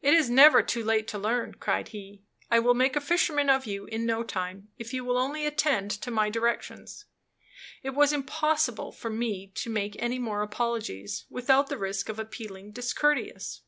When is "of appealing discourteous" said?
12.08-13.60